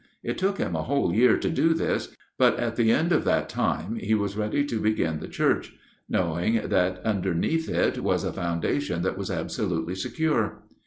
[0.23, 3.47] It took him a whole year to do this, but at the end of that
[3.49, 5.75] time he was ready to begin the church,
[6.09, 10.63] knowing that underneath it was a foundation that was absolutely secure.